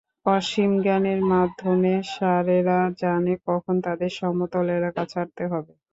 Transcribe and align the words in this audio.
অসীম 0.27 0.71
জ্ঞানের 0.83 1.21
মাধ্যমে, 1.31 1.93
ষাঁড়েরা 2.11 2.79
জানে 3.01 3.33
কখন 3.47 3.75
তাদের 3.85 4.11
সমতল 4.19 4.65
এলাকা 4.79 5.03
ছাড়তে 5.05 5.43
হবে। 5.47 5.73